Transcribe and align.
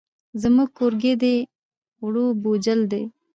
زموږ 0.41 0.69
کورګی 0.77 1.13
دی 1.21 1.35
ووړ 2.01 2.15
بوجل 2.43 2.79
دی. 2.91 3.03